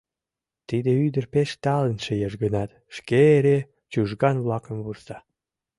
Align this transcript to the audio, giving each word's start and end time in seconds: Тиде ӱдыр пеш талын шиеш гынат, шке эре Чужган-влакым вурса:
Тиде 0.67 0.91
ӱдыр 1.05 1.25
пеш 1.33 1.49
талын 1.63 1.97
шиеш 2.05 2.33
гынат, 2.43 2.69
шке 2.95 3.19
эре 3.37 3.57
Чужган-влакым 3.91 4.77
вурса: 4.85 5.17